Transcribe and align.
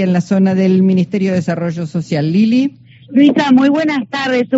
en 0.00 0.12
la 0.12 0.20
zona 0.20 0.54
del 0.54 0.82
Ministerio 0.82 1.30
de 1.30 1.36
Desarrollo 1.36 1.86
Social. 1.86 2.32
Lili. 2.32 2.78
Luisa, 3.08 3.52
muy 3.52 3.68
buenas 3.68 4.08
tardes. 4.08 4.48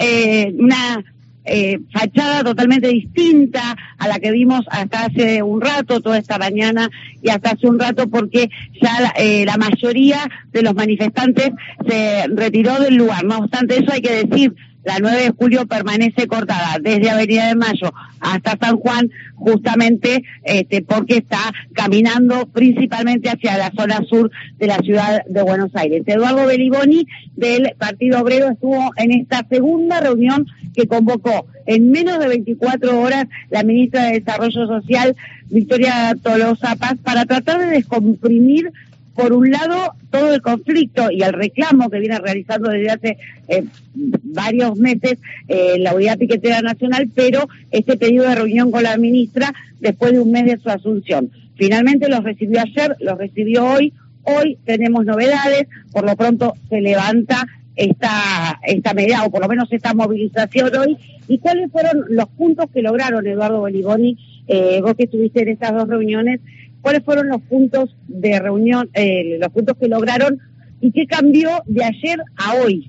Eh, 0.00 0.54
una 0.58 1.04
eh, 1.44 1.78
fachada 1.92 2.42
totalmente 2.42 2.88
distinta 2.88 3.76
a 3.98 4.08
la 4.08 4.18
que 4.18 4.32
vimos 4.32 4.62
hasta 4.68 5.06
hace 5.06 5.42
un 5.42 5.60
rato, 5.60 6.00
toda 6.00 6.18
esta 6.18 6.38
mañana 6.38 6.90
y 7.22 7.30
hasta 7.30 7.50
hace 7.50 7.68
un 7.68 7.78
rato, 7.78 8.08
porque 8.08 8.50
ya 8.82 9.00
la, 9.00 9.14
eh, 9.16 9.44
la 9.46 9.56
mayoría 9.56 10.28
de 10.52 10.62
los 10.62 10.74
manifestantes 10.74 11.50
se 11.88 12.26
retiró 12.28 12.80
del 12.80 12.96
lugar. 12.96 13.24
No 13.24 13.38
obstante 13.38 13.78
eso, 13.78 13.92
hay 13.92 14.02
que 14.02 14.24
decir 14.24 14.54
la 14.86 15.00
9 15.00 15.20
de 15.20 15.30
julio 15.30 15.66
permanece 15.66 16.28
cortada 16.28 16.78
desde 16.80 17.10
Avenida 17.10 17.48
de 17.48 17.56
Mayo 17.56 17.92
hasta 18.20 18.56
San 18.56 18.76
Juan, 18.76 19.10
justamente 19.34 20.22
este, 20.44 20.80
porque 20.80 21.16
está 21.16 21.40
caminando 21.72 22.46
principalmente 22.46 23.28
hacia 23.28 23.58
la 23.58 23.72
zona 23.76 24.04
sur 24.08 24.30
de 24.58 24.66
la 24.68 24.78
ciudad 24.78 25.24
de 25.26 25.42
Buenos 25.42 25.74
Aires. 25.74 26.04
Eduardo 26.06 26.46
Beliboni 26.46 27.06
del 27.34 27.74
Partido 27.76 28.20
Obrero 28.20 28.48
estuvo 28.48 28.92
en 28.96 29.10
esta 29.10 29.44
segunda 29.50 30.00
reunión 30.00 30.46
que 30.72 30.86
convocó 30.86 31.46
en 31.66 31.90
menos 31.90 32.20
de 32.20 32.28
24 32.28 33.00
horas 33.00 33.26
la 33.50 33.64
ministra 33.64 34.04
de 34.04 34.20
Desarrollo 34.20 34.68
Social, 34.68 35.16
Victoria 35.50 36.14
Tolosa 36.22 36.76
Paz, 36.76 36.94
para 37.02 37.24
tratar 37.24 37.58
de 37.58 37.66
descomprimir 37.66 38.72
por 39.16 39.32
un 39.32 39.50
lado, 39.50 39.94
todo 40.10 40.34
el 40.34 40.42
conflicto 40.42 41.10
y 41.10 41.22
el 41.22 41.32
reclamo 41.32 41.88
que 41.88 42.00
viene 42.00 42.18
realizando 42.18 42.70
desde 42.70 42.90
hace 42.90 43.18
eh, 43.48 43.64
varios 43.94 44.76
meses 44.76 45.18
eh, 45.48 45.78
la 45.78 45.94
Unidad 45.94 46.18
Piquetera 46.18 46.60
Nacional, 46.60 47.08
pero 47.14 47.48
este 47.70 47.96
pedido 47.96 48.28
de 48.28 48.34
reunión 48.34 48.70
con 48.70 48.82
la 48.82 48.96
ministra 48.98 49.52
después 49.80 50.12
de 50.12 50.20
un 50.20 50.30
mes 50.30 50.44
de 50.44 50.58
su 50.58 50.68
asunción. 50.68 51.30
Finalmente 51.56 52.08
los 52.08 52.22
recibió 52.22 52.60
ayer, 52.60 52.94
los 53.00 53.16
recibió 53.16 53.64
hoy. 53.64 53.94
Hoy 54.22 54.58
tenemos 54.64 55.06
novedades, 55.06 55.68
por 55.92 56.04
lo 56.04 56.14
pronto 56.16 56.54
se 56.68 56.80
levanta 56.80 57.46
esta, 57.76 58.60
esta 58.64 58.92
medida, 58.92 59.24
o 59.24 59.30
por 59.30 59.40
lo 59.40 59.48
menos 59.48 59.72
esta 59.72 59.94
movilización 59.94 60.76
hoy. 60.76 60.96
¿Y 61.28 61.38
cuáles 61.38 61.70
fueron 61.72 62.04
los 62.10 62.28
puntos 62.28 62.66
que 62.72 62.82
lograron, 62.82 63.26
Eduardo 63.26 63.60
Bolivoni, 63.60 64.18
eh, 64.48 64.80
vos 64.82 64.94
que 64.94 65.04
estuviste 65.04 65.42
en 65.42 65.48
estas 65.48 65.72
dos 65.72 65.88
reuniones, 65.88 66.40
cuáles 66.86 67.02
fueron 67.02 67.26
los 67.26 67.42
puntos 67.42 67.96
de 68.06 68.38
reunión, 68.38 68.88
eh, 68.94 69.38
los 69.40 69.50
puntos 69.50 69.76
que 69.76 69.88
lograron 69.88 70.38
y 70.80 70.92
qué 70.92 71.04
cambió 71.04 71.50
de 71.66 71.82
ayer 71.82 72.20
a 72.36 72.54
hoy. 72.62 72.86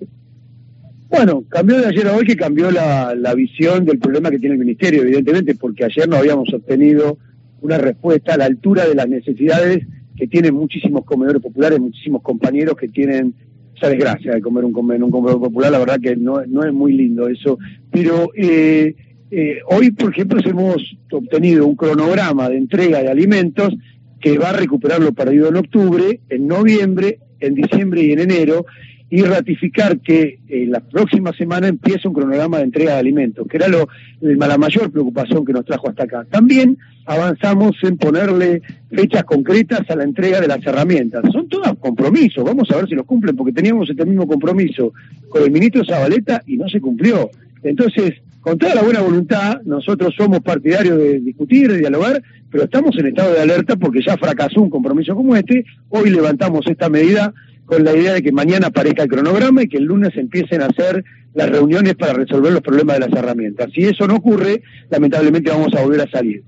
Bueno, 1.10 1.44
cambió 1.50 1.80
de 1.80 1.88
ayer 1.88 2.08
a 2.08 2.14
hoy 2.16 2.24
que 2.24 2.36
cambió 2.36 2.70
la, 2.70 3.34
visión 3.36 3.86
del 3.86 3.98
problema 3.98 4.30
que 4.30 4.38
tiene 4.38 4.54
el 4.54 4.60
Ministerio, 4.60 5.02
evidentemente, 5.02 5.56
porque 5.56 5.86
ayer 5.86 6.08
no 6.08 6.18
habíamos 6.18 6.54
obtenido 6.54 7.18
una 7.62 7.80
respuesta 7.80 8.36
a 8.36 8.38
la 8.38 8.46
altura 8.46 8.88
de 8.88 8.94
las 8.94 9.10
necesidades 9.10 9.88
que 10.16 10.28
tienen 10.28 10.54
muchísimos 10.54 11.04
comedores 11.04 11.42
populares, 11.42 11.80
muchísimos 11.80 12.22
compañeros 12.22 12.78
que 12.78 12.90
tienen 12.90 13.34
esa 13.76 13.90
desgracia 13.90 14.32
de 14.36 14.42
comer 14.42 14.64
un, 14.64 14.74
comer, 14.74 15.04
un 15.04 15.10
comedor 15.10 15.40
popular, 15.40 15.72
la 15.72 15.80
verdad 15.80 16.00
que 16.00 16.16
no, 16.16 16.46
no 16.46 16.64
es 16.64 16.72
muy 16.72 16.94
lindo 16.94 17.28
eso, 17.30 17.58
pero 17.90 18.30
eh, 18.36 18.94
eh, 19.32 19.60
hoy, 19.68 19.92
por 19.92 20.12
ejemplo, 20.12 20.40
hemos 20.44 20.98
obtenido 21.12 21.68
un 21.68 21.76
cronograma 21.76 22.50
de 22.50 22.58
entrega 22.58 23.02
de 23.02 23.10
alimentos 23.10 23.74
que 24.20 24.38
va 24.38 24.50
a 24.50 24.54
recuperar 24.54 25.02
lo 25.02 25.14
perdido 25.14 25.50
en 25.50 25.58
octubre, 25.58 26.20
en 26.30 26.48
noviembre, 26.48 27.20
en 27.40 27.56
diciembre 27.56 28.04
y 28.04 28.12
en 28.14 28.20
enero, 28.20 28.66
y 29.10 29.22
ratificar 29.22 30.00
que 30.00 30.40
en 30.50 30.72
la 30.72 30.82
próxima 30.82 31.32
semana 31.32 31.68
empieza 31.68 32.10
un 32.10 32.14
cronograma 32.14 32.58
de 32.58 32.66
entrega 32.66 32.94
de 32.94 33.00
alimentos, 33.00 33.48
que 33.48 33.56
era 33.56 33.68
lo, 33.70 33.88
la 34.20 34.58
mayor 34.58 34.92
preocupación 34.92 35.46
que 35.46 35.54
nos 35.54 35.66
trajo 35.66 35.90
hasta 35.90 36.04
acá. 36.04 36.26
También 36.30 36.78
avanzamos 37.06 37.78
en 37.84 37.98
ponerle 37.98 38.62
fechas 38.92 39.24
concretas 39.24 39.90
a 39.90 39.96
la 39.96 40.04
entrega 40.04 40.42
de 40.42 40.48
las 40.48 40.66
herramientas. 40.66 41.24
Son 41.32 41.48
todos 41.48 41.78
compromisos, 41.80 42.44
vamos 42.44 42.70
a 42.72 42.78
ver 42.78 42.88
si 42.90 42.96
los 42.96 43.06
cumplen, 43.06 43.36
porque 43.36 43.54
teníamos 43.54 43.90
este 43.90 44.06
mismo 44.06 44.28
compromiso 44.28 44.92
con 45.30 45.44
el 45.44 45.52
ministro 45.52 45.86
Zabaleta 45.86 46.44
y 46.46 46.58
no 46.58 46.68
se 46.68 46.82
cumplió. 46.82 47.30
Entonces, 47.64 48.14
con 48.48 48.58
toda 48.58 48.76
la 48.76 48.82
buena 48.82 49.02
voluntad, 49.02 49.62
nosotros 49.66 50.16
somos 50.18 50.40
partidarios 50.40 50.98
de 50.98 51.20
discutir, 51.20 51.70
de 51.70 51.80
dialogar, 51.80 52.24
pero 52.50 52.64
estamos 52.64 52.98
en 52.98 53.08
estado 53.08 53.34
de 53.34 53.42
alerta 53.42 53.76
porque 53.76 54.00
ya 54.02 54.16
fracasó 54.16 54.62
un 54.62 54.70
compromiso 54.70 55.14
como 55.16 55.36
este. 55.36 55.66
Hoy 55.90 56.12
levantamos 56.12 56.66
esta 56.66 56.88
medida 56.88 57.34
con 57.66 57.84
la 57.84 57.94
idea 57.94 58.14
de 58.14 58.22
que 58.22 58.32
mañana 58.32 58.68
aparezca 58.68 59.04
el 59.04 59.10
cronograma 59.10 59.64
y 59.64 59.68
que 59.68 59.76
el 59.76 59.84
lunes 59.84 60.16
empiecen 60.16 60.62
a 60.62 60.68
hacer 60.68 61.04
las 61.34 61.50
reuniones 61.50 61.96
para 61.96 62.14
resolver 62.14 62.54
los 62.54 62.62
problemas 62.62 62.98
de 62.98 63.10
las 63.10 63.20
herramientas. 63.20 63.68
Si 63.76 63.84
eso 63.84 64.08
no 64.08 64.16
ocurre, 64.16 64.62
lamentablemente 64.90 65.52
vamos 65.52 65.74
a 65.76 65.82
volver 65.82 66.08
a 66.08 66.10
salir. 66.10 66.42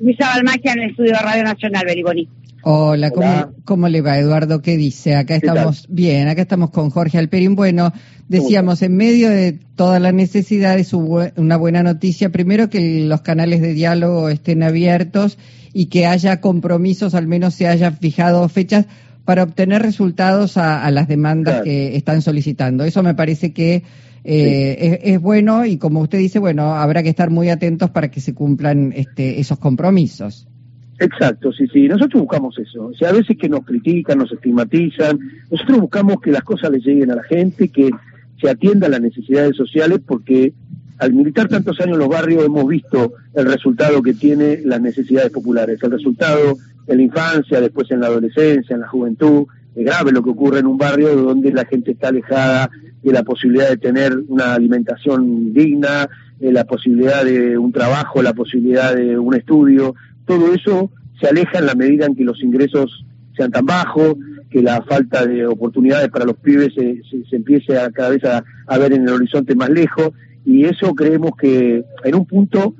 Luisa 0.00 0.26
Balmagia 0.26 0.72
en 0.72 0.82
el 0.82 0.90
estudio 0.90 1.12
de 1.12 1.18
Radio 1.20 1.44
Nacional, 1.44 1.84
Beriboni. 1.86 2.28
Hola, 2.68 3.12
¿cómo, 3.64 3.88
le 3.88 4.00
va 4.00 4.18
Eduardo? 4.18 4.60
¿Qué 4.60 4.76
dice? 4.76 5.14
Acá 5.14 5.36
estamos 5.36 5.86
bien, 5.88 6.26
acá 6.26 6.42
estamos 6.42 6.70
con 6.70 6.90
Jorge 6.90 7.16
Alperín. 7.16 7.54
Bueno, 7.54 7.92
decíamos, 8.26 8.82
en 8.82 8.96
medio 8.96 9.30
de 9.30 9.52
toda 9.52 10.00
la 10.00 10.10
necesidad 10.10 10.76
es 10.76 10.92
una 10.92 11.56
buena 11.58 11.84
noticia, 11.84 12.30
primero 12.30 12.68
que 12.68 13.04
los 13.04 13.20
canales 13.20 13.60
de 13.60 13.72
diálogo 13.72 14.30
estén 14.30 14.64
abiertos 14.64 15.38
y 15.72 15.86
que 15.86 16.06
haya 16.06 16.40
compromisos, 16.40 17.14
al 17.14 17.28
menos 17.28 17.54
se 17.54 17.68
hayan 17.68 17.98
fijado 17.98 18.48
fechas 18.48 18.86
para 19.24 19.44
obtener 19.44 19.82
resultados 19.82 20.56
a, 20.56 20.90
las 20.90 21.06
demandas 21.06 21.62
que 21.62 21.96
están 21.96 22.20
solicitando. 22.20 22.82
Eso 22.82 23.04
me 23.04 23.14
parece 23.14 23.52
que 23.52 23.84
eh, 24.24 24.98
es, 25.04 25.20
bueno 25.20 25.64
y 25.66 25.76
como 25.76 26.00
usted 26.00 26.18
dice, 26.18 26.40
bueno, 26.40 26.74
habrá 26.74 27.04
que 27.04 27.10
estar 27.10 27.30
muy 27.30 27.48
atentos 27.48 27.90
para 27.90 28.10
que 28.10 28.20
se 28.20 28.34
cumplan 28.34 28.92
este, 28.96 29.38
esos 29.38 29.60
compromisos. 29.60 30.48
Exacto, 30.98 31.52
sí, 31.52 31.66
sí. 31.72 31.88
Nosotros 31.88 32.22
buscamos 32.22 32.58
eso. 32.58 32.86
O 32.86 32.94
sea, 32.94 33.10
a 33.10 33.12
veces 33.12 33.36
que 33.36 33.48
nos 33.48 33.64
critican, 33.64 34.18
nos 34.18 34.32
estigmatizan. 34.32 35.18
Nosotros 35.50 35.80
buscamos 35.80 36.20
que 36.20 36.30
las 36.30 36.42
cosas 36.42 36.70
les 36.70 36.84
lleguen 36.84 37.10
a 37.10 37.16
la 37.16 37.22
gente, 37.22 37.68
que 37.68 37.90
se 38.40 38.48
atiendan 38.48 38.92
las 38.92 39.00
necesidades 39.00 39.56
sociales, 39.56 40.00
porque 40.06 40.54
al 40.98 41.12
militar 41.12 41.48
tantos 41.48 41.78
años 41.80 41.94
en 41.94 41.98
los 41.98 42.08
barrios 42.08 42.44
hemos 42.44 42.66
visto 42.66 43.12
el 43.34 43.46
resultado 43.46 44.02
que 44.02 44.14
tiene 44.14 44.60
las 44.64 44.80
necesidades 44.80 45.30
populares. 45.30 45.78
El 45.82 45.90
resultado 45.90 46.56
en 46.86 46.96
la 46.96 47.02
infancia, 47.02 47.60
después 47.60 47.90
en 47.90 48.00
la 48.00 48.06
adolescencia, 48.06 48.74
en 48.74 48.80
la 48.80 48.88
juventud. 48.88 49.46
Es 49.74 49.84
grave 49.84 50.12
lo 50.12 50.22
que 50.22 50.30
ocurre 50.30 50.60
en 50.60 50.66
un 50.66 50.78
barrio 50.78 51.14
donde 51.14 51.52
la 51.52 51.66
gente 51.66 51.92
está 51.92 52.08
alejada 52.08 52.70
de 53.02 53.12
la 53.12 53.22
posibilidad 53.22 53.68
de 53.68 53.76
tener 53.76 54.16
una 54.28 54.54
alimentación 54.54 55.52
digna, 55.52 56.08
de 56.38 56.52
la 56.52 56.64
posibilidad 56.64 57.24
de 57.24 57.58
un 57.58 57.72
trabajo, 57.72 58.22
la 58.22 58.32
posibilidad 58.32 58.94
de 58.94 59.18
un 59.18 59.34
estudio 59.34 59.94
todo 60.26 60.52
eso 60.52 60.90
se 61.20 61.28
aleja 61.28 61.58
en 61.58 61.66
la 61.66 61.74
medida 61.74 62.06
en 62.06 62.14
que 62.14 62.24
los 62.24 62.42
ingresos 62.42 63.06
sean 63.36 63.50
tan 63.50 63.66
bajos, 63.66 64.16
que 64.50 64.62
la 64.62 64.82
falta 64.82 65.26
de 65.26 65.46
oportunidades 65.46 66.08
para 66.08 66.24
los 66.24 66.36
pibes 66.36 66.74
se, 66.74 67.02
empiece 67.36 67.78
a 67.78 67.90
cada 67.90 68.10
vez 68.10 68.22
a, 68.24 68.78
ver 68.78 68.92
en 68.92 69.02
el 69.02 69.14
horizonte 69.14 69.54
más 69.54 69.70
lejos, 69.70 70.10
y 70.44 70.64
eso 70.64 70.94
creemos 70.94 71.32
que 71.36 71.84
en 72.04 72.14
un 72.14 72.26
punto 72.26 72.74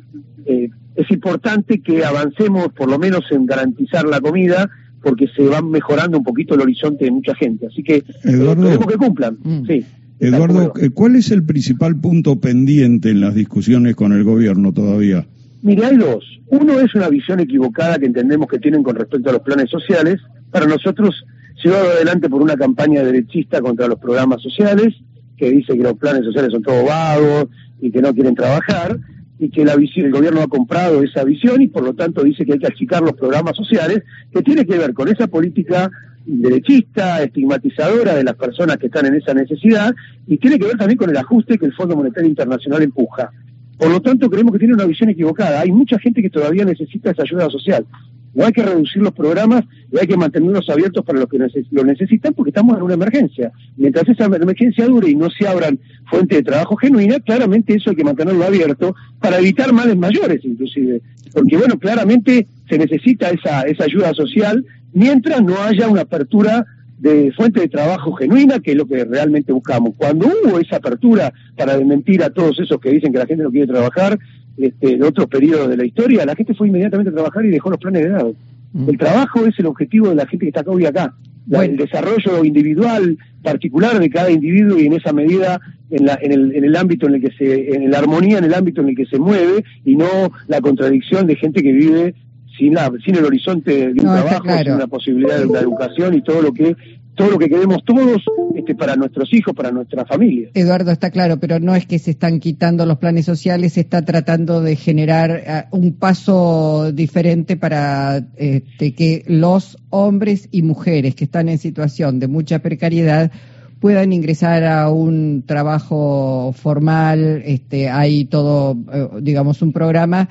eh, 0.45 0.71
es 0.95 1.11
importante 1.11 1.81
que 1.81 2.05
avancemos 2.05 2.69
por 2.73 2.89
lo 2.89 2.99
menos 2.99 3.25
en 3.31 3.47
garantizar 3.47 4.07
la 4.07 4.21
comida, 4.21 4.71
porque 5.03 5.27
se 5.37 5.47
va 5.47 5.63
mejorando 5.63 6.19
un 6.19 6.25
poquito 6.25 6.55
el 6.55 6.63
horizonte 6.63 7.05
de 7.05 7.11
mucha 7.11 7.35
gente. 7.35 7.67
Así 7.67 7.83
que 7.83 7.97
eh, 7.97 8.05
queremos 8.23 8.87
que 8.87 8.97
cumplan. 8.97 9.39
Mm. 9.43 9.67
Sí. 9.67 9.85
Eduardo, 10.19 10.73
¿cuál 10.95 11.17
es 11.17 11.31
el 11.31 11.45
principal 11.45 11.97
punto 12.01 12.41
pendiente 12.41 13.11
en 13.11 13.21
las 13.21 13.35
discusiones 13.35 13.95
con 13.95 14.13
el 14.13 14.25
gobierno 14.25 14.73
todavía? 14.73 15.27
Mire, 15.67 15.85
hay 15.85 15.97
dos. 15.97 16.25
Uno 16.47 16.79
es 16.79 16.95
una 16.95 17.09
visión 17.09 17.41
equivocada 17.41 17.99
que 17.99 18.07
entendemos 18.07 18.47
que 18.47 18.61
tienen 18.61 18.85
con 18.85 18.95
respecto 18.95 19.31
a 19.31 19.33
los 19.33 19.43
planes 19.43 19.69
sociales. 19.69 20.21
Para 20.53 20.65
nosotros, 20.65 21.27
llevado 21.61 21.91
adelante 21.91 22.31
por 22.31 22.41
una 22.41 22.55
campaña 22.55 23.03
derechista 23.03 23.61
contra 23.61 23.89
los 23.89 23.99
programas 23.99 24.41
sociales, 24.41 24.95
que 25.37 25.51
dice 25.51 25.77
que 25.77 25.83
los 25.83 25.95
planes 25.95 26.25
sociales 26.25 26.53
son 26.53 26.63
todos 26.63 26.87
vagos 26.87 27.47
y 27.81 27.91
que 27.91 28.01
no 28.01 28.15
quieren 28.15 28.37
trabajar, 28.37 28.97
y 29.41 29.51
que 29.51 29.63
el 29.63 30.13
gobierno 30.13 30.43
ha 30.43 30.47
comprado 30.47 31.03
esa 31.03 31.25
visión 31.25 31.61
y 31.61 31.67
por 31.67 31.83
lo 31.83 31.95
tanto 31.95 32.23
dice 32.23 32.47
que 32.47 32.53
hay 32.53 32.59
que 32.61 32.69
achicar 32.69 33.03
los 33.03 33.15
programas 33.15 33.57
sociales, 33.57 34.05
que 34.33 34.43
tiene 34.43 34.65
que 34.67 34.79
ver 34.79 34.95
con 34.95 35.09
esa 35.09 35.27
política 35.27 35.91
derechista, 36.27 37.25
estigmatizadora 37.25 38.15
de 38.15 38.23
las 38.23 38.37
personas 38.37 38.77
que 38.77 38.87
están 38.87 39.07
en 39.07 39.17
esa 39.17 39.35
necesidad, 39.35 39.93
y 40.29 40.39
tiene 40.39 40.61
que 40.61 40.67
ver 40.67 40.77
también 40.77 40.97
con 40.97 41.11
el 41.11 41.17
ajuste 41.17 41.59
que 41.59 41.67
el 41.67 41.75
Fondo 41.75 41.97
Monetario 41.97 42.29
Internacional 42.29 42.83
empuja. 42.83 43.33
Por 43.79 43.91
lo 43.91 44.01
tanto, 44.01 44.31
creemos 44.31 44.53
que 44.53 44.59
tiene 44.59 44.75
una 44.75 44.87
visión 44.87 45.11
equivocada. 45.11 45.61
Hay 45.61 45.71
mucha 45.71 45.99
gente 45.99 46.23
que 46.23 46.31
todavía 46.31 46.65
necesita 46.65 47.11
esa 47.11 47.23
ayuda 47.23 47.51
social. 47.51 47.87
No 48.35 48.45
hay 48.45 48.53
que 48.53 48.63
reducir 48.63 49.03
los 49.03 49.15
programas 49.15 49.65
y 49.91 49.99
hay 49.99 50.07
que 50.07 50.17
mantenerlos 50.17 50.69
abiertos 50.69 51.05
para 51.05 51.19
los 51.19 51.29
que 51.29 51.39
lo 51.71 51.85
necesitan 51.85 52.35
porque 52.35 52.51
estamos 52.51 52.77
en 52.77 52.83
una 52.83 52.95
emergencia. 52.95 53.51
Mientras 53.77 54.07
esa 54.09 54.27
emergencia 54.27 54.87
dure 54.87 55.11
y 55.11 55.15
no 55.15 55.31
se 55.31 55.49
abran 55.49 55.79
fuentes 56.05 56.39
de 56.39 56.45
trabajo 56.45 56.77
genuina, 56.77 57.19
claramente 57.21 57.75
eso 57.75 57.91
hay 57.91 57.97
que 57.97 58.05
mantenerlo 58.05 58.45
abierto 58.45 58.95
para 59.21 59.39
evitar 59.39 59.73
males 59.73 59.97
mayores 59.97 60.45
inclusive. 60.45 61.01
Porque 61.33 61.57
bueno, 61.57 61.79
claramente 61.79 62.47
se 62.69 62.77
necesita 62.77 63.31
esa, 63.31 63.63
esa 63.63 63.85
ayuda 63.85 64.13
social 64.13 64.67
mientras 64.93 65.43
no 65.43 65.63
haya 65.63 65.89
una 65.89 66.03
apertura 66.03 66.67
de 66.99 67.33
fuente 67.33 67.61
de 67.61 67.69
trabajo 67.69 68.13
genuina, 68.13 68.61
que 68.61 68.73
es 68.73 68.77
lo 68.77 68.87
que 68.87 69.05
realmente 69.05 69.53
buscamos. 69.53 69.95
Cuando 69.97 70.27
hubo 70.27 70.59
esa 70.59 70.77
apertura 70.77 71.33
para 71.57 71.77
desmentir 71.77 72.23
a 72.23 72.31
todos 72.31 72.59
esos 72.59 72.81
que 72.81 72.91
dicen 72.91 73.13
que 73.13 73.19
la 73.19 73.27
gente 73.27 73.45
no 73.45 73.51
quiere 73.51 73.67
trabajar, 73.67 74.19
este, 74.57 74.93
en 74.95 75.03
otros 75.03 75.27
periodos 75.27 75.69
de 75.69 75.77
la 75.77 75.85
historia, 75.85 76.25
la 76.25 76.35
gente 76.35 76.55
fue 76.55 76.69
inmediatamente 76.69 77.11
a 77.11 77.15
trabajar 77.15 77.45
y 77.45 77.51
dejó 77.51 77.71
los 77.71 77.79
planes 77.79 78.05
de 78.05 78.09
lado. 78.09 78.35
Mm. 78.73 78.89
El 78.89 78.99
trabajo 78.99 79.45
es 79.45 79.59
el 79.59 79.67
objetivo 79.67 80.09
de 80.09 80.15
la 80.15 80.27
gente 80.27 80.47
que 80.47 80.49
está 80.49 80.61
acá 80.61 80.71
hoy 80.71 80.87
acá. 80.87 81.15
el 81.51 81.77
desarrollo 81.77 82.43
individual, 82.45 83.19
particular 83.43 83.99
de 84.01 84.11
cada 84.11 84.31
individuo 84.31 84.79
y 84.79 84.87
en 84.87 84.95
esa 84.95 85.13
medida 85.13 85.61
en, 85.91 86.07
la, 86.07 86.19
en, 86.21 86.33
el, 86.33 86.57
en 86.57 86.65
el 86.65 86.75
ámbito 86.75 87.07
en 87.07 87.15
el 87.15 87.21
que 87.21 87.31
se, 87.33 87.75
en 87.75 87.91
la 87.91 87.99
armonía 87.99 88.39
en 88.39 88.45
el 88.45 88.55
ámbito 88.55 88.81
en 88.81 88.89
el 88.89 88.97
que 88.97 89.07
se 89.07 89.19
mueve 89.19 89.65
y 89.85 89.97
no 89.97 90.33
la 90.49 90.61
contradicción 90.61 91.27
de 91.27 91.37
gente 91.37 91.63
que 91.63 91.73
vive 91.73 92.15
sin, 92.59 92.75
la, 92.75 92.93
sin 93.05 93.17
el 93.17 93.25
horizonte 93.25 93.93
de 93.93 93.93
un 93.93 93.97
trabajo, 93.99 94.45
sin 94.63 94.79
la 94.79 94.87
posibilidad 94.87 95.39
de 95.39 95.47
una 95.47 95.61
educación 95.61 96.15
y 96.15 96.23
todo 96.23 96.43
lo 96.43 96.53
que 96.53 96.77
todo 97.17 97.31
lo 97.31 97.39
que 97.39 97.49
queremos 97.49 97.83
todos 97.85 98.23
este, 98.55 98.75
para 98.75 98.95
nuestros 98.95 99.33
hijos, 99.33 99.55
para 99.55 99.73
nuestra 99.73 100.05
familia. 100.05 100.51
Eduardo, 100.55 100.93
está 100.93 101.11
claro, 101.11 101.41
pero 101.41 101.59
no 101.59 101.75
es 101.75 101.87
que 101.87 101.99
se 101.99 102.13
están 102.13 102.39
quitando 102.41 102.87
los 102.87 102.99
planes 102.99 103.25
sociales, 103.25 103.73
se 103.73 103.81
está 103.81 104.05
tratando 104.05 104.61
de 104.61 104.77
generar 104.77 105.31
eh, 105.31 105.65
un 105.71 105.95
paso 105.95 106.93
diferente 106.93 107.57
para 107.57 108.23
este, 108.37 108.95
que 108.95 109.25
los 109.27 109.79
hombres 109.89 110.49
y 110.53 110.63
mujeres 110.63 111.15
que 111.15 111.25
están 111.25 111.49
en 111.49 111.59
situación 111.59 112.21
de 112.21 112.29
mucha 112.29 112.61
precariedad 112.61 113.33
puedan 113.81 114.13
ingresar 114.13 114.65
a 114.65 114.91
un 114.91 115.45
trabajo 115.47 116.53
formal, 116.55 117.43
este, 117.45 117.89
hay 117.89 118.27
todo, 118.27 118.77
eh, 118.93 119.09
digamos, 119.23 119.63
un 119.63 119.73
programa 119.73 120.29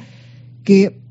que 0.64 1.05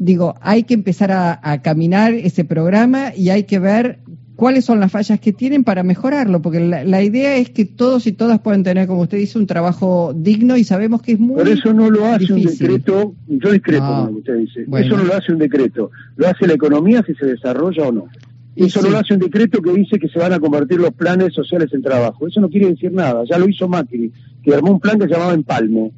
digo, 0.00 0.34
hay 0.40 0.64
que 0.64 0.74
empezar 0.74 1.12
a, 1.12 1.62
caminar 1.62 2.14
ese 2.14 2.44
programa 2.44 3.14
y 3.14 3.28
hay 3.28 3.44
que 3.44 3.58
ver 3.58 4.00
cuáles 4.34 4.64
son 4.64 4.80
las 4.80 4.90
fallas 4.90 5.20
que 5.20 5.34
tienen 5.34 5.62
para 5.62 5.82
mejorarlo, 5.82 6.40
porque 6.40 6.58
la, 6.58 7.02
idea 7.02 7.36
es 7.36 7.50
que 7.50 7.66
todos 7.66 8.06
y 8.06 8.12
todas 8.12 8.40
puedan 8.40 8.62
tener, 8.62 8.88
como 8.88 9.02
usted 9.02 9.18
dice, 9.18 9.38
un 9.38 9.46
trabajo 9.46 10.14
digno 10.16 10.56
y 10.56 10.64
sabemos 10.64 11.02
que 11.02 11.12
es 11.12 11.20
muy 11.20 11.36
Por 11.36 11.48
eso 11.48 11.74
no 11.74 11.90
lo 11.90 12.06
hace 12.06 12.32
un 12.32 12.42
decreto, 12.42 13.14
yo 13.28 13.52
discrepo 13.52 13.86
como 13.86 14.18
usted 14.18 14.38
dice, 14.38 14.62
eso 14.62 14.96
no 14.96 15.04
lo 15.04 15.14
hace 15.14 15.32
un 15.32 15.38
decreto, 15.38 15.90
lo 16.16 16.26
hace 16.26 16.46
la 16.46 16.54
economía 16.54 17.04
si 17.06 17.14
se 17.14 17.26
desarrolla 17.26 17.86
o 17.86 17.92
no. 17.92 18.08
Eso 18.56 18.82
no 18.82 18.90
lo 18.90 18.98
hace 18.98 19.14
un 19.14 19.20
decreto 19.20 19.62
que 19.62 19.72
dice 19.72 19.98
que 19.98 20.08
se 20.08 20.18
van 20.18 20.32
a 20.32 20.40
convertir 20.40 20.80
los 20.80 20.92
planes 20.92 21.32
sociales 21.32 21.72
en 21.72 21.82
trabajo. 21.82 22.26
Eso 22.26 22.40
no 22.40 22.50
quiere 22.50 22.68
decir 22.68 22.92
nada. 22.92 23.22
Ya 23.24 23.38
lo 23.38 23.48
hizo 23.48 23.68
Macri, 23.68 24.12
que 24.42 24.52
armó 24.52 24.72
un 24.72 24.80
plan 24.80 24.98
que 24.98 25.06
se 25.06 25.12
llamaba 25.12 25.32
Empalme. 25.32 25.92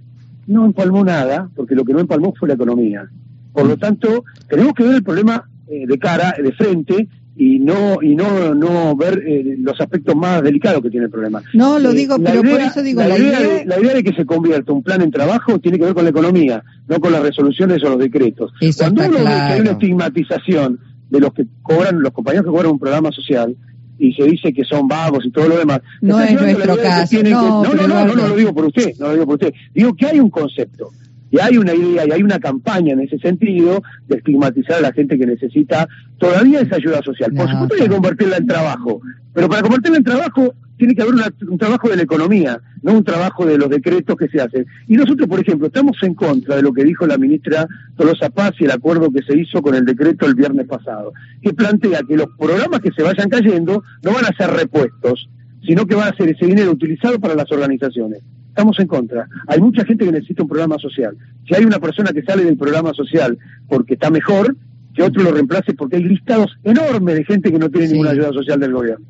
No 0.46 0.66
empalmó 0.66 1.02
nada, 1.02 1.48
porque 1.56 1.74
lo 1.74 1.84
que 1.84 1.92
no 1.92 2.00
empalmó 2.00 2.34
fue 2.38 2.48
la 2.48 2.54
economía. 2.54 3.08
Por 3.52 3.66
lo 3.66 3.76
tanto, 3.76 4.24
tenemos 4.48 4.74
que 4.74 4.84
ver 4.84 4.94
el 4.96 5.02
problema 5.02 5.48
eh, 5.68 5.86
de 5.86 5.98
cara, 5.98 6.34
de 6.42 6.52
frente, 6.52 7.08
y 7.36 7.58
no 7.58 8.02
y 8.02 8.14
no 8.14 8.54
no 8.54 8.94
ver 8.94 9.22
eh, 9.26 9.56
los 9.58 9.80
aspectos 9.80 10.14
más 10.14 10.42
delicados 10.42 10.82
que 10.82 10.90
tiene 10.90 11.06
el 11.06 11.10
problema. 11.10 11.42
No, 11.54 11.78
lo 11.78 11.90
eh, 11.90 11.94
digo, 11.94 12.18
pero 12.18 12.42
por 12.42 12.60
eso 12.60 12.82
digo, 12.82 13.02
la, 13.02 13.18
idea, 13.18 13.40
De, 13.40 13.64
la 13.64 13.80
idea 13.80 13.94
de 13.94 14.04
que 14.04 14.14
se 14.14 14.26
convierta 14.26 14.72
un 14.72 14.82
plan 14.82 15.00
en 15.00 15.10
trabajo 15.10 15.58
tiene 15.58 15.78
que 15.78 15.84
ver 15.84 15.94
con 15.94 16.04
la 16.04 16.10
economía, 16.10 16.62
no 16.88 17.00
con 17.00 17.12
las 17.12 17.22
resoluciones 17.22 17.82
o 17.84 17.90
los 17.90 17.98
decretos. 17.98 18.52
Cuando 18.76 19.06
uno 19.06 19.18
ve 19.18 19.24
que 19.24 19.30
hay 19.30 19.60
una 19.60 19.70
estigmatización 19.72 20.78
de 21.10 21.20
los 21.20 21.32
que 21.32 21.46
cobran, 21.62 22.00
los 22.00 22.12
compañeros 22.12 22.46
que 22.46 22.50
cobran 22.50 22.72
un 22.72 22.78
programa 22.78 23.10
social, 23.12 23.56
y 23.98 24.12
se 24.14 24.24
dice 24.24 24.52
que 24.52 24.64
son 24.64 24.88
vagos 24.88 25.24
y 25.24 25.30
todo 25.30 25.48
lo 25.48 25.58
demás. 25.58 25.80
No 26.00 26.20
es 26.20 26.32
nuestro 26.32 26.76
caso. 26.76 27.22
No, 27.22 27.62
no, 27.62 27.74
no, 27.74 27.86
no, 27.86 28.14
no, 28.14 28.28
lo 28.28 28.36
digo 28.36 28.52
por 28.52 28.66
usted, 28.66 28.94
no 28.98 29.06
lo 29.06 29.12
digo 29.12 29.26
por 29.26 29.34
usted. 29.34 29.54
Digo 29.72 29.94
que 29.94 30.06
hay 30.06 30.18
un 30.18 30.30
concepto 30.30 30.90
y 31.32 31.40
hay 31.40 31.56
una 31.56 31.74
idea 31.74 32.06
y 32.06 32.12
hay 32.12 32.22
una 32.22 32.38
campaña 32.38 32.92
en 32.92 33.00
ese 33.00 33.18
sentido 33.18 33.82
de 34.06 34.18
estigmatizar 34.18 34.76
a 34.76 34.82
la 34.82 34.92
gente 34.92 35.18
que 35.18 35.26
necesita 35.26 35.88
todavía 36.18 36.60
esa 36.60 36.76
ayuda 36.76 37.00
social. 37.02 37.32
Por 37.32 37.50
supuesto 37.50 37.74
hay 37.74 37.80
que 37.80 37.88
convertirla 37.88 38.36
en 38.36 38.46
trabajo, 38.46 39.00
pero 39.32 39.48
para 39.48 39.62
convertirla 39.62 39.96
en 39.96 40.04
trabajo 40.04 40.54
tiene 40.76 40.94
que 40.94 41.02
haber 41.02 41.14
un 41.48 41.58
trabajo 41.58 41.88
de 41.88 41.96
la 41.96 42.02
economía, 42.02 42.60
no 42.82 42.92
un 42.92 43.04
trabajo 43.04 43.46
de 43.46 43.56
los 43.56 43.70
decretos 43.70 44.14
que 44.16 44.28
se 44.28 44.40
hacen. 44.40 44.66
Y 44.88 44.96
nosotros, 44.96 45.26
por 45.26 45.40
ejemplo, 45.40 45.68
estamos 45.68 45.96
en 46.02 46.14
contra 46.14 46.56
de 46.56 46.62
lo 46.62 46.72
que 46.72 46.84
dijo 46.84 47.06
la 47.06 47.16
ministra 47.16 47.66
Tolosa 47.96 48.28
Paz 48.28 48.52
y 48.58 48.64
el 48.64 48.72
acuerdo 48.72 49.10
que 49.10 49.22
se 49.22 49.38
hizo 49.38 49.62
con 49.62 49.74
el 49.74 49.86
decreto 49.86 50.26
el 50.26 50.34
viernes 50.34 50.66
pasado, 50.66 51.12
que 51.40 51.54
plantea 51.54 52.00
que 52.06 52.16
los 52.16 52.26
programas 52.38 52.80
que 52.80 52.92
se 52.92 53.02
vayan 53.02 53.30
cayendo 53.30 53.82
no 54.02 54.12
van 54.12 54.26
a 54.26 54.36
ser 54.36 54.50
repuestos, 54.50 55.30
sino 55.64 55.86
que 55.86 55.94
va 55.94 56.08
a 56.08 56.16
ser 56.16 56.28
ese 56.28 56.44
dinero 56.44 56.72
utilizado 56.72 57.18
para 57.20 57.36
las 57.36 57.50
organizaciones 57.50 58.22
estamos 58.52 58.78
en 58.78 58.86
contra. 58.86 59.26
Hay 59.48 59.60
mucha 59.60 59.84
gente 59.84 60.04
que 60.04 60.12
necesita 60.12 60.42
un 60.42 60.48
programa 60.48 60.78
social. 60.78 61.16
Si 61.48 61.54
hay 61.54 61.64
una 61.64 61.80
persona 61.80 62.12
que 62.12 62.22
sale 62.22 62.44
del 62.44 62.58
programa 62.58 62.92
social 62.92 63.38
porque 63.66 63.94
está 63.94 64.10
mejor, 64.10 64.56
que 64.94 65.02
otro 65.02 65.22
lo 65.22 65.32
reemplace 65.32 65.72
porque 65.72 65.96
hay 65.96 66.04
listados 66.04 66.50
enormes 66.62 67.14
de 67.14 67.24
gente 67.24 67.50
que 67.50 67.58
no 67.58 67.70
tiene 67.70 67.88
ninguna 67.88 68.10
ayuda 68.10 68.30
social 68.32 68.60
del 68.60 68.74
gobierno. 68.74 69.06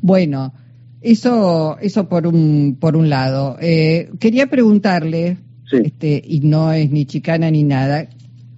Bueno, 0.00 0.54
eso, 1.02 1.76
eso 1.80 2.08
por 2.08 2.28
un, 2.28 2.76
por 2.80 2.96
un 2.96 3.10
lado. 3.10 3.56
Eh, 3.60 4.10
quería 4.20 4.46
preguntarle, 4.46 5.38
este, 5.72 6.22
y 6.24 6.40
no 6.40 6.72
es 6.72 6.90
ni 6.92 7.04
chicana 7.04 7.50
ni 7.50 7.64
nada, 7.64 8.06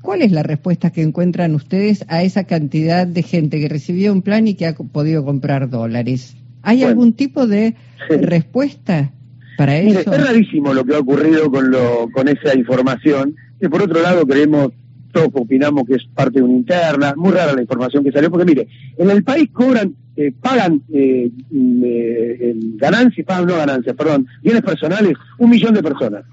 ¿cuál 0.03 0.21
es 0.21 0.33
la 0.33 0.43
respuesta 0.43 0.91
que 0.91 1.01
encuentran 1.01 1.55
ustedes 1.55 2.05
a 2.09 2.23
esa 2.23 2.45
cantidad 2.45 3.07
de 3.07 3.23
gente 3.23 3.59
que 3.59 3.71
recibió 3.71 4.13
un 4.13 4.21
plan 4.21 4.47
y 4.47 4.55
que 4.55 4.67
ha 4.67 4.75
podido 4.75 5.25
comprar 5.25 5.71
dólares? 5.71 6.37
¿Hay 6.61 6.83
algún 6.83 7.15
tipo 7.15 7.47
de 7.47 7.75
respuesta? 8.11 9.13
Es 9.59 10.07
rarísimo 10.07 10.75
lo 10.75 10.85
que 10.85 10.95
ha 10.95 10.99
ocurrido 10.99 11.51
con, 11.51 11.71
lo, 11.71 12.09
con 12.13 12.29
esa 12.29 12.55
información, 12.55 13.35
que 13.61 13.69
por 13.69 13.83
otro 13.83 14.03
lado 14.03 14.27
creemos, 14.27 14.71
todos 15.13 15.31
opinamos 15.33 15.85
que 15.87 15.95
es 15.95 16.07
parte 16.15 16.39
de 16.39 16.43
una 16.43 16.55
interna, 16.55 17.15
muy 17.17 17.33
rara 17.33 17.55
la 17.55 17.63
información 17.63 18.05
que 18.05 18.13
salió, 18.13 18.31
porque 18.31 18.45
mire, 18.45 18.69
en 18.99 19.11
el 19.11 19.25
país 19.25 19.49
cobran, 19.53 19.95
eh, 20.17 20.33
pagan 20.41 20.83
eh, 20.93 21.31
mm, 21.51 21.83
eh, 21.85 22.55
ganancias, 22.77 23.27
pagan 23.27 23.47
no 23.47 23.57
ganancias, 23.57 23.97
perdón, 23.97 24.27
bienes 24.43 24.63
personales, 24.63 25.15
un 25.39 25.51
millón 25.51 25.75
de 25.75 25.83
personas. 25.83 26.25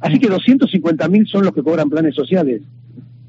Así 0.00 0.18
que 0.18 0.28
250 0.28 1.08
mil 1.08 1.26
son 1.26 1.44
los 1.44 1.54
que 1.54 1.62
cobran 1.62 1.88
planes 1.88 2.14
sociales. 2.14 2.62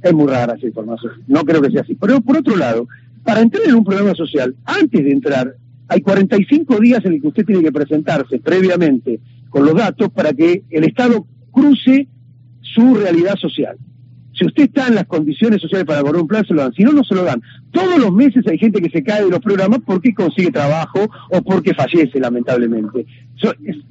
Es 0.01 0.13
muy 0.13 0.27
rara 0.27 0.55
esa 0.55 0.67
información, 0.67 1.13
no 1.27 1.43
creo 1.43 1.61
que 1.61 1.71
sea 1.71 1.81
así. 1.81 1.95
Pero 1.95 2.21
por 2.21 2.37
otro 2.37 2.55
lado, 2.55 2.87
para 3.23 3.41
entrar 3.41 3.63
en 3.65 3.75
un 3.75 3.83
programa 3.83 4.13
social, 4.13 4.55
antes 4.65 5.03
de 5.03 5.11
entrar 5.11 5.55
hay 5.87 6.01
45 6.01 6.79
días 6.79 7.03
en 7.05 7.13
los 7.13 7.21
que 7.21 7.27
usted 7.27 7.45
tiene 7.45 7.63
que 7.63 7.71
presentarse 7.71 8.39
previamente 8.39 9.19
con 9.49 9.65
los 9.65 9.75
datos 9.75 10.09
para 10.11 10.33
que 10.33 10.63
el 10.69 10.83
Estado 10.83 11.25
cruce 11.51 12.07
su 12.61 12.95
realidad 12.95 13.35
social. 13.35 13.77
Si 14.37 14.45
usted 14.45 14.63
está 14.63 14.87
en 14.87 14.95
las 14.95 15.05
condiciones 15.05 15.61
sociales 15.61 15.85
para 15.85 16.01
cobrar 16.01 16.21
un 16.21 16.27
plan, 16.27 16.45
se 16.45 16.53
lo 16.53 16.61
dan. 16.61 16.73
Si 16.73 16.83
no, 16.83 16.91
no 16.91 17.05
se 17.05 17.15
lo 17.15 17.23
dan. 17.23 17.41
Todos 17.71 17.97
los 17.97 18.11
meses 18.11 18.45
hay 18.47 18.57
gente 18.57 18.81
que 18.81 18.89
se 18.89 19.01
cae 19.01 19.23
de 19.23 19.29
los 19.29 19.39
programas 19.39 19.79
porque 19.85 20.13
consigue 20.13 20.51
trabajo 20.51 21.09
o 21.29 21.41
porque 21.41 21.73
fallece, 21.73 22.19
lamentablemente. 22.19 23.05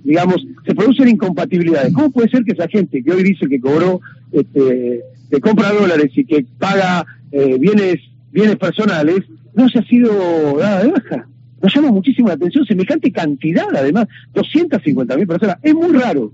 digamos, 0.03 0.47
se 0.67 0.75
producen 0.75 1.09
incompatibilidades. 1.09 1.95
¿Cómo 1.95 2.11
puede 2.11 2.29
ser 2.29 2.45
que 2.45 2.53
esa 2.53 2.69
gente 2.69 3.03
que 3.03 3.11
hoy 3.11 3.23
dice 3.23 3.47
que 3.49 3.59
cobró, 3.59 4.01
este, 4.33 5.01
que 5.31 5.41
compra 5.41 5.73
dólares 5.73 6.13
y 6.15 6.27
que 6.27 6.45
paga 6.59 7.07
eh, 7.33 7.57
bienes, 7.59 8.01
bienes 8.31 8.57
personales, 8.57 9.21
no 9.55 9.67
se 9.71 9.79
ha 9.79 9.85
sido 9.85 10.59
dada 10.59 10.83
de 10.83 10.91
baja? 10.91 11.29
Nos 11.65 11.75
llama 11.75 11.91
muchísimo 11.93 12.29
la 12.29 12.35
atención 12.35 12.67
semejante 12.67 13.11
cantidad, 13.11 13.65
además, 13.75 14.07
250 14.35 15.17
mil 15.17 15.27
personas. 15.27 15.57
Es 15.63 15.75
muy 15.75 15.97
raro. 15.97 16.31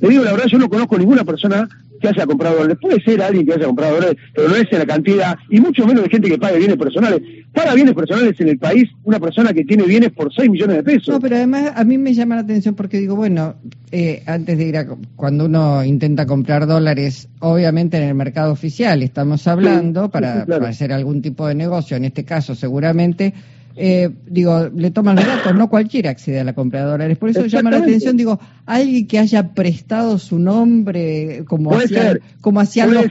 Le 0.00 0.08
digo 0.08 0.24
la 0.24 0.32
verdad, 0.32 0.46
yo 0.46 0.58
no 0.58 0.70
conozco 0.70 0.96
ninguna 0.96 1.24
persona 1.24 1.68
que 2.00 2.08
haya 2.08 2.24
comprado 2.24 2.56
dólares. 2.56 2.78
Puede 2.80 3.02
ser 3.02 3.20
alguien 3.20 3.44
que 3.44 3.52
haya 3.52 3.66
comprado 3.66 3.96
dólares, 3.96 4.16
pero 4.34 4.48
no 4.48 4.56
es 4.56 4.66
en 4.72 4.78
la 4.78 4.86
cantidad, 4.86 5.36
y 5.50 5.60
mucho 5.60 5.86
menos 5.86 6.04
de 6.04 6.08
gente 6.08 6.30
que 6.30 6.38
pague 6.38 6.56
bienes 6.56 6.78
personales. 6.78 7.20
Paga 7.52 7.74
bienes 7.74 7.92
personales 7.92 8.40
en 8.40 8.48
el 8.48 8.58
país 8.58 8.88
una 9.04 9.20
persona 9.20 9.52
que 9.52 9.62
tiene 9.64 9.84
bienes 9.84 10.12
por 10.12 10.32
6 10.32 10.48
millones 10.48 10.76
de 10.78 10.82
pesos. 10.82 11.08
No, 11.08 11.20
pero 11.20 11.36
además 11.36 11.72
a 11.76 11.84
mí 11.84 11.98
me 11.98 12.14
llama 12.14 12.36
la 12.36 12.40
atención 12.40 12.74
porque 12.74 12.96
digo, 12.96 13.14
bueno, 13.14 13.56
eh, 13.92 14.22
antes 14.24 14.56
de 14.56 14.64
ir 14.64 14.78
a. 14.78 14.86
Cuando 15.16 15.44
uno 15.44 15.84
intenta 15.84 16.24
comprar 16.24 16.66
dólares, 16.66 17.28
obviamente 17.40 17.98
en 17.98 18.04
el 18.04 18.14
mercado 18.14 18.52
oficial 18.52 19.02
estamos 19.02 19.46
hablando 19.46 20.10
para, 20.10 20.46
para 20.46 20.70
hacer 20.70 20.94
algún 20.94 21.20
tipo 21.20 21.46
de 21.46 21.54
negocio, 21.54 21.98
en 21.98 22.06
este 22.06 22.24
caso 22.24 22.54
seguramente 22.54 23.34
eh, 23.78 24.10
digo, 24.26 24.70
le 24.74 24.90
toman 24.90 25.16
los 25.16 25.26
datos, 25.26 25.54
no 25.54 25.68
cualquiera 25.68 26.08
accede 26.08 26.40
a 26.40 26.44
la 26.44 26.54
compra 26.54 26.80
de 26.80 26.86
dólares. 26.86 27.18
Por 27.18 27.28
eso 27.28 27.44
llama 27.44 27.70
la 27.70 27.78
atención, 27.78 28.16
digo, 28.16 28.40
alguien 28.64 29.06
que 29.06 29.18
haya 29.18 29.52
prestado 29.52 30.18
su 30.18 30.38
nombre 30.38 31.44
como 31.46 31.76
hacían, 31.76 32.20
como 32.40 32.60
hacían 32.60 32.94
los, 32.94 33.04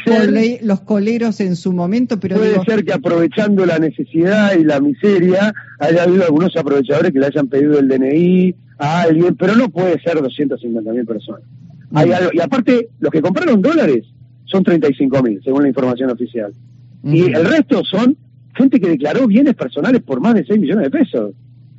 los, 0.62 0.81
coleros 0.81 1.39
en 1.39 1.55
su 1.55 1.72
momento, 1.72 2.19
pero 2.19 2.38
puede 2.38 2.60
ser 2.63 2.84
que 2.84 2.93
aprovechando 2.93 3.63
la 3.65 3.77
necesidad 3.77 4.57
y 4.57 4.63
la 4.63 4.79
miseria 4.79 5.53
haya 5.79 6.03
habido 6.03 6.24
algunos 6.24 6.55
aprovechadores 6.57 7.12
que 7.12 7.19
le 7.19 7.27
hayan 7.27 7.48
pedido 7.48 7.77
el 7.77 7.88
DNI 7.88 8.55
a 8.79 9.01
alguien, 9.01 9.36
pero 9.36 9.55
no 9.55 9.69
puede 9.69 10.01
ser 10.01 10.19
250 10.19 10.91
mil 10.91 11.05
personas. 11.05 11.43
Hay 11.93 12.12
algo, 12.12 12.31
y 12.34 12.41
aparte, 12.41 12.89
los 13.00 13.12
que 13.12 13.22
compraron 13.22 13.62
dólares 13.62 14.03
son 14.45 14.63
35 14.63 15.22
mil, 15.22 15.41
según 15.43 15.62
la 15.62 15.67
información 15.67 16.10
oficial. 16.10 16.53
Y 17.03 17.31
el 17.31 17.45
resto 17.45 17.84
son 17.84 18.17
gente 18.56 18.80
que 18.80 18.90
declaró 18.90 19.28
bienes 19.28 19.56
personales 19.56 20.02
por 20.02 20.20
más 20.20 20.34
de 20.34 20.46
6 20.46 20.60
millones 20.60 20.84
de 20.86 20.92
pesos. 20.92 21.34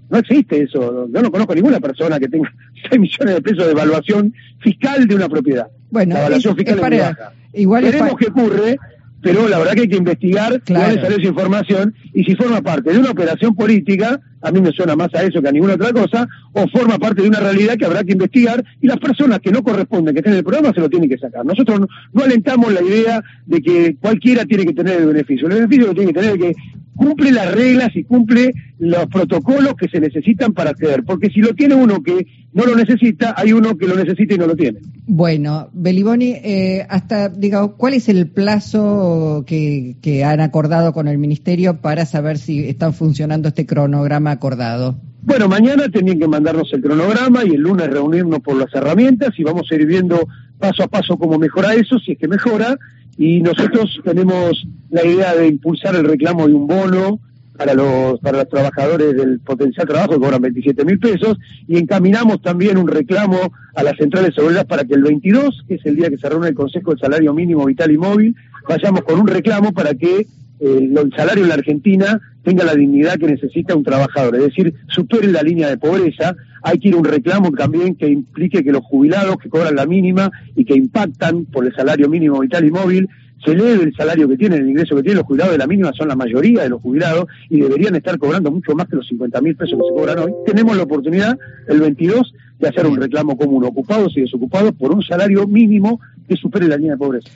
No 0.08 0.18
existe 0.18 0.62
eso. 0.62 1.08
Yo 1.12 1.22
no 1.22 1.30
conozco 1.30 1.54
ninguna 1.54 1.80
persona 1.80 2.18
que 2.18 2.28
tenga 2.28 2.52
6 2.90 3.00
millones 3.00 3.34
de 3.34 3.42
pesos 3.42 3.64
de 3.66 3.72
evaluación 3.72 4.32
fiscal 4.60 5.06
de 5.06 5.14
una 5.14 5.28
propiedad. 5.28 5.68
Bueno, 5.90 6.14
la 6.14 6.20
evaluación 6.20 6.56
fiscal 6.56 6.92
es, 6.92 7.00
baja. 7.00 7.32
Igual 7.52 7.84
Veremos 7.84 8.16
qué 8.16 8.26
ocurre 8.26 8.78
pero 9.22 9.48
la 9.48 9.58
verdad 9.58 9.74
que 9.74 9.82
hay 9.82 9.88
que 9.88 9.96
investigar 9.96 10.60
claro. 10.62 10.86
dónde 10.86 11.02
salió 11.02 11.18
esa 11.18 11.28
información 11.28 11.94
y 12.12 12.24
si 12.24 12.36
forma 12.36 12.60
parte 12.60 12.92
de 12.92 12.98
una 12.98 13.10
operación 13.10 13.54
política, 13.54 14.20
a 14.42 14.52
mí 14.52 14.60
me 14.60 14.70
suena 14.70 14.94
más 14.94 15.12
a 15.14 15.22
eso 15.22 15.42
que 15.42 15.48
a 15.48 15.52
ninguna 15.52 15.74
otra 15.74 15.92
cosa, 15.92 16.28
o 16.52 16.68
forma 16.68 16.98
parte 16.98 17.22
de 17.22 17.28
una 17.28 17.40
realidad 17.40 17.76
que 17.76 17.84
habrá 17.84 18.04
que 18.04 18.12
investigar 18.12 18.64
y 18.80 18.86
las 18.86 18.98
personas 18.98 19.40
que 19.40 19.50
no 19.50 19.62
corresponden, 19.62 20.14
que 20.14 20.20
estén 20.20 20.34
en 20.34 20.38
el 20.38 20.44
programa, 20.44 20.72
se 20.72 20.80
lo 20.80 20.88
tienen 20.88 21.08
que 21.08 21.18
sacar. 21.18 21.44
Nosotros 21.44 21.80
no, 22.12 22.22
alentamos 22.22 22.72
la 22.72 22.82
idea 22.82 23.22
de 23.46 23.60
que 23.60 23.96
cualquiera 24.00 24.44
tiene 24.44 24.64
que 24.64 24.74
tener 24.74 25.00
el 25.00 25.06
beneficio. 25.06 25.48
El 25.48 25.54
beneficio 25.54 25.86
lo 25.86 25.94
tiene 25.94 26.12
que 26.12 26.20
tener 26.20 26.38
que 26.38 26.54
cumple 26.96 27.30
las 27.30 27.54
reglas 27.54 27.94
y 27.94 28.04
cumple 28.04 28.52
los 28.78 29.06
protocolos 29.06 29.74
que 29.74 29.88
se 29.88 30.00
necesitan 30.00 30.52
para 30.52 30.70
acceder. 30.70 31.04
Porque 31.04 31.30
si 31.30 31.40
lo 31.40 31.54
tiene 31.54 31.74
uno 31.74 32.02
que 32.02 32.26
no 32.52 32.64
lo 32.64 32.74
necesita, 32.74 33.34
hay 33.36 33.52
uno 33.52 33.76
que 33.76 33.86
lo 33.86 33.94
necesita 33.94 34.34
y 34.34 34.38
no 34.38 34.46
lo 34.46 34.56
tiene. 34.56 34.80
Bueno, 35.06 35.68
Beliboni, 35.72 36.32
eh, 36.42 36.86
hasta, 36.88 37.28
digamos, 37.28 37.72
¿cuál 37.76 37.94
es 37.94 38.08
el 38.08 38.28
plazo 38.28 39.44
que, 39.46 39.96
que 40.02 40.24
han 40.24 40.40
acordado 40.40 40.92
con 40.92 41.06
el 41.06 41.18
Ministerio 41.18 41.80
para 41.80 42.06
saber 42.06 42.38
si 42.38 42.68
están 42.68 42.92
funcionando 42.92 43.48
este 43.48 43.66
cronograma 43.66 44.30
acordado? 44.30 44.96
Bueno, 45.26 45.48
mañana 45.48 45.88
tenían 45.88 46.20
que 46.20 46.28
mandarnos 46.28 46.72
el 46.72 46.80
cronograma 46.80 47.44
y 47.44 47.50
el 47.50 47.60
lunes 47.60 47.88
reunirnos 47.88 48.38
por 48.40 48.56
las 48.56 48.72
herramientas 48.72 49.30
y 49.36 49.42
vamos 49.42 49.66
a 49.68 49.74
ir 49.74 49.84
viendo 49.84 50.28
paso 50.58 50.84
a 50.84 50.88
paso 50.88 51.16
cómo 51.16 51.38
mejora 51.38 51.74
eso, 51.74 51.98
si 51.98 52.12
es 52.12 52.18
que 52.18 52.28
mejora, 52.28 52.76
y 53.18 53.40
nosotros 53.40 54.00
tenemos 54.04 54.66
la 54.90 55.04
idea 55.04 55.34
de 55.34 55.48
impulsar 55.48 55.94
el 55.94 56.04
reclamo 56.04 56.46
de 56.46 56.54
un 56.54 56.66
bono 56.66 57.20
para 57.56 57.72
los 57.72 58.20
para 58.20 58.38
los 58.38 58.48
trabajadores 58.48 59.16
del 59.16 59.40
potencial 59.40 59.86
trabajo 59.86 60.12
que 60.12 60.20
cobran 60.20 60.42
27 60.42 60.84
mil 60.84 60.98
pesos. 60.98 61.38
Y 61.66 61.78
encaminamos 61.78 62.42
también 62.42 62.76
un 62.76 62.86
reclamo 62.86 63.52
a 63.74 63.82
las 63.82 63.96
centrales 63.96 64.36
obreras 64.38 64.66
para 64.66 64.84
que 64.84 64.94
el 64.94 65.02
22, 65.02 65.64
que 65.66 65.76
es 65.76 65.86
el 65.86 65.96
día 65.96 66.10
que 66.10 66.18
se 66.18 66.28
reúne 66.28 66.48
el 66.48 66.54
Consejo 66.54 66.90
del 66.90 67.00
Salario 67.00 67.32
Mínimo 67.32 67.64
Vital 67.64 67.90
y 67.90 67.98
Móvil, 67.98 68.36
vayamos 68.68 69.02
con 69.02 69.20
un 69.20 69.26
reclamo 69.26 69.72
para 69.72 69.94
que 69.94 70.26
el 70.60 71.12
salario 71.16 71.42
en 71.42 71.48
la 71.48 71.54
Argentina 71.54 72.20
tenga 72.42 72.64
la 72.64 72.74
dignidad 72.74 73.18
que 73.18 73.26
necesita 73.26 73.74
un 73.74 73.84
trabajador, 73.84 74.36
es 74.36 74.42
decir, 74.44 74.72
supere 74.88 75.30
la 75.30 75.42
línea 75.42 75.68
de 75.68 75.78
pobreza. 75.78 76.36
Hay 76.62 76.78
que 76.78 76.88
ir 76.88 76.94
a 76.94 76.98
un 76.98 77.04
reclamo 77.04 77.50
también 77.52 77.96
que 77.96 78.08
implique 78.08 78.62
que 78.62 78.72
los 78.72 78.84
jubilados 78.84 79.36
que 79.38 79.48
cobran 79.48 79.74
la 79.74 79.86
mínima 79.86 80.30
y 80.54 80.64
que 80.64 80.74
impactan 80.74 81.44
por 81.46 81.66
el 81.66 81.74
salario 81.74 82.08
mínimo 82.08 82.40
vital 82.40 82.64
y 82.64 82.70
móvil 82.70 83.08
se 83.44 83.52
eleve 83.52 83.84
el 83.84 83.94
salario 83.94 84.28
que 84.28 84.36
tienen, 84.36 84.62
el 84.62 84.70
ingreso 84.70 84.96
que 84.96 85.02
tienen 85.02 85.18
los 85.18 85.26
jubilados 85.26 85.52
de 85.52 85.58
la 85.58 85.66
mínima, 85.66 85.92
son 85.92 86.08
la 86.08 86.16
mayoría 86.16 86.62
de 86.62 86.68
los 86.70 86.80
jubilados 86.80 87.26
y 87.50 87.60
deberían 87.60 87.94
estar 87.94 88.18
cobrando 88.18 88.50
mucho 88.50 88.74
más 88.74 88.88
que 88.88 88.96
los 88.96 89.06
50 89.08 89.40
mil 89.40 89.56
pesos 89.56 89.78
que 89.78 89.88
se 89.88 89.94
cobran 89.94 90.18
hoy. 90.18 90.32
Tenemos 90.46 90.76
la 90.76 90.84
oportunidad, 90.84 91.38
el 91.68 91.80
22, 91.80 92.34
de 92.58 92.68
hacer 92.68 92.86
un 92.86 92.96
reclamo 92.96 93.36
común, 93.36 93.64
ocupados 93.64 94.16
y 94.16 94.22
desocupados, 94.22 94.72
por 94.72 94.92
un 94.92 95.02
salario 95.02 95.46
mínimo 95.46 96.00
que 96.28 96.36
supere 96.36 96.66
la 96.66 96.76
línea 96.76 96.92
de 96.92 96.98
pobreza. 96.98 97.30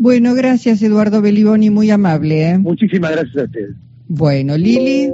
Bueno, 0.00 0.34
gracias 0.34 0.80
Eduardo 0.80 1.20
Beliboni, 1.20 1.68
muy 1.68 1.90
amable. 1.90 2.48
¿eh? 2.48 2.58
Muchísimas 2.58 3.10
gracias 3.10 3.36
a 3.36 3.44
ustedes. 3.44 3.76
Bueno, 4.08 4.56
Lili. 4.56 5.12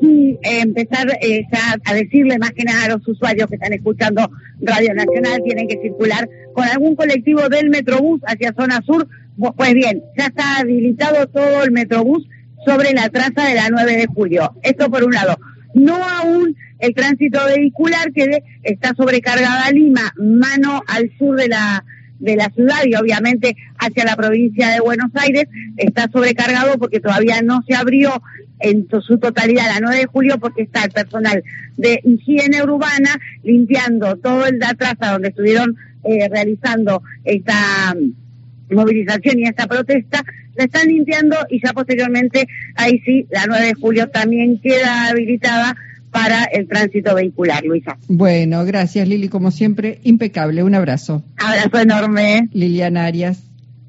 Sí, 0.00 0.38
empezar 0.42 1.08
eh, 1.20 1.44
a 1.84 1.92
decirle 1.92 2.38
más 2.38 2.52
que 2.52 2.62
nada 2.62 2.84
a 2.84 2.88
los 2.90 3.08
usuarios 3.08 3.48
que 3.48 3.56
están 3.56 3.72
escuchando 3.72 4.30
Radio 4.60 4.94
Nacional, 4.94 5.42
tienen 5.44 5.66
que 5.66 5.80
circular 5.82 6.28
con 6.54 6.62
algún 6.62 6.94
colectivo 6.94 7.48
del 7.48 7.68
Metrobús 7.68 8.20
hacia 8.24 8.54
zona 8.56 8.80
sur. 8.86 9.08
Pues 9.56 9.74
bien, 9.74 10.04
ya 10.16 10.26
está 10.26 10.58
habilitado 10.60 11.26
todo 11.26 11.64
el 11.64 11.72
Metrobús 11.72 12.24
sobre 12.64 12.92
la 12.92 13.08
traza 13.08 13.48
de 13.48 13.56
la 13.56 13.70
9 13.70 13.96
de 13.96 14.06
julio. 14.06 14.54
Esto 14.62 14.88
por 14.88 15.02
un 15.02 15.14
lado. 15.14 15.36
No 15.74 15.96
aún 15.96 16.54
el 16.78 16.94
tránsito 16.94 17.40
vehicular 17.56 18.12
que 18.12 18.44
está 18.62 18.94
sobrecargada 18.94 19.68
Lima, 19.72 20.14
mano 20.16 20.80
al 20.86 21.10
sur 21.18 21.36
de 21.36 21.48
la 21.48 21.84
de 22.22 22.36
la 22.36 22.48
ciudad 22.50 22.84
y 22.86 22.94
obviamente 22.94 23.56
hacia 23.78 24.04
la 24.04 24.16
provincia 24.16 24.70
de 24.70 24.80
Buenos 24.80 25.10
Aires 25.14 25.46
está 25.76 26.08
sobrecargado 26.10 26.78
porque 26.78 27.00
todavía 27.00 27.42
no 27.42 27.62
se 27.66 27.74
abrió 27.74 28.22
en 28.60 28.86
su 28.88 29.18
totalidad 29.18 29.66
la 29.66 29.80
9 29.80 29.96
de 29.96 30.06
julio 30.06 30.38
porque 30.38 30.62
está 30.62 30.84
el 30.84 30.92
personal 30.92 31.42
de 31.76 32.00
higiene 32.04 32.62
urbana 32.62 33.18
limpiando 33.42 34.16
todo 34.16 34.46
el 34.46 34.60
de 34.60 34.66
atrás 34.66 34.94
a 35.00 35.12
donde 35.12 35.28
estuvieron 35.28 35.76
eh, 36.04 36.28
realizando 36.28 37.02
esta 37.24 37.94
mm, 37.94 38.74
movilización 38.74 39.40
y 39.40 39.44
esta 39.44 39.66
protesta, 39.66 40.22
la 40.54 40.64
están 40.64 40.88
limpiando 40.88 41.36
y 41.50 41.60
ya 41.64 41.72
posteriormente 41.72 42.46
ahí 42.76 43.00
sí, 43.04 43.26
la 43.30 43.46
9 43.46 43.66
de 43.66 43.74
julio 43.74 44.08
también 44.10 44.60
queda 44.60 45.08
habilitada 45.08 45.76
para 46.12 46.44
el 46.44 46.68
tránsito 46.68 47.14
vehicular, 47.14 47.64
Luisa. 47.64 47.96
Bueno, 48.06 48.64
gracias 48.64 49.08
Lili, 49.08 49.28
como 49.28 49.50
siempre, 49.50 49.98
impecable. 50.04 50.62
Un 50.62 50.74
abrazo. 50.74 51.22
Abrazo 51.38 51.78
enorme. 51.78 52.48
Liliana 52.52 53.06
Arias. 53.06 53.51